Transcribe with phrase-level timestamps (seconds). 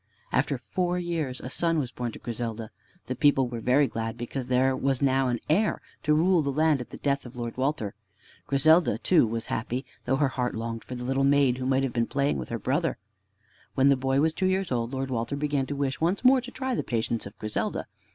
[0.31, 2.71] After four years a son was born to Griselda.
[3.05, 6.81] The people were very glad because there was now an heir to rule the land
[6.81, 7.93] at the death of Lord Walter.
[8.47, 11.93] Griselda too was happy, though her heart longed for the little maid who might have
[11.93, 12.97] been playing with her brother.
[13.75, 16.49] When the boy was two years old, Lord Walter began to wish once more to
[16.49, 17.85] try the patience of Griselda.